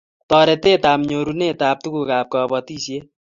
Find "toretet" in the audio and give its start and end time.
0.29-0.83